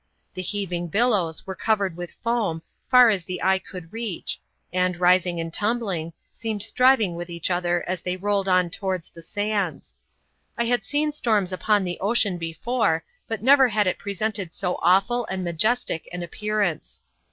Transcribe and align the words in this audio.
The 0.33 0.41
heaving 0.41 0.87
billows 0.87 1.45
were 1.45 1.53
covered 1.53 1.95
with 1.95 2.15
foam, 2.23 2.63
far 2.89 3.09
as 3.11 3.23
the 3.23 3.43
eye 3.43 3.59
could 3.59 3.93
reach, 3.93 4.41
and, 4.73 4.99
rising 4.99 5.39
and 5.39 5.53
tumbling, 5.53 6.13
seemed 6.33 6.63
striving 6.63 7.13
with 7.13 7.29
each 7.29 7.51
other 7.51 7.83
as 7.87 8.01
they 8.01 8.17
rolled 8.17 8.49
on 8.49 8.71
towards 8.71 9.11
the 9.11 9.21
sands. 9.21 9.95
I 10.57 10.65
had 10.65 10.83
seen 10.83 11.11
storms 11.11 11.53
upon 11.53 11.83
the 11.83 11.99
ocean 11.99 12.39
before, 12.39 13.03
but 13.27 13.43
never 13.43 13.67
had 13.67 13.85
it 13.85 13.99
presented 13.99 14.53
so 14.53 14.79
awful 14.81 15.27
and 15.27 15.43
majestic 15.43 16.09
an 16.11 16.23
appearance. 16.23 17.03